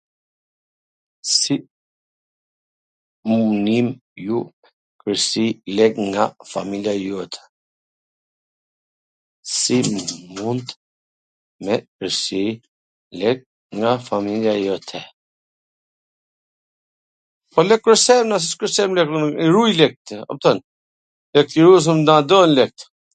Si 1.37 1.55
mundni 3.27 3.79
ju 4.27 4.39
me 4.47 4.51
kursy 4.99 5.45
lek 5.75 5.93
nga 6.09 6.23
familja 14.11 14.53
jote? 14.65 14.99
Po 17.53 17.59
lek 17.69 17.81
kursejm 17.85 18.25
na, 18.29 18.35
si 18.41 18.47
s 18.51 18.55
kursejm 18.59 18.91
lek? 18.97 19.07
I 19.43 19.45
rujm 19.53 19.71
lekt 19.81 20.05
na, 20.15 20.21
kupton, 20.29 20.57
se 21.83 21.91
na 22.07 22.15
duhen 22.29 22.51
lekt. 22.59 22.79